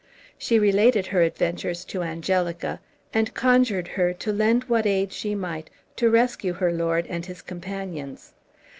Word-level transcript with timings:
She 0.35 0.57
related 0.57 1.05
her 1.05 1.21
adventures 1.21 1.85
to 1.85 2.01
Angelica, 2.01 2.79
and 3.13 3.31
conjured 3.35 3.87
her 3.89 4.13
to 4.13 4.33
lend 4.33 4.63
what 4.63 4.87
aid 4.87 5.13
she 5.13 5.35
might 5.35 5.69
to 5.97 6.09
rescue 6.09 6.53
her 6.53 6.73
lord 6.73 7.05
and 7.05 7.23
his 7.23 7.43
companions. 7.43 8.33